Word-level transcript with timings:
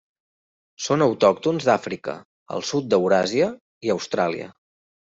Són 0.85 1.05
autòctons 1.07 1.69
d'Àfrica, 1.69 2.17
el 2.57 2.67
sud 2.73 2.91
d'Euràsia 2.95 3.55
i 3.89 3.97
Austràlia. 3.99 4.53